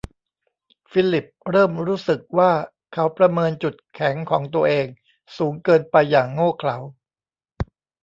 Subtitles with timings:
[0.91, 2.51] ฟิลลิปเริ่มรู้สึกว่า
[2.93, 4.87] เขาประเมินจุดแข็งของตัวเอง
[5.37, 6.77] สูงเกินไปอย่างโง่เขลา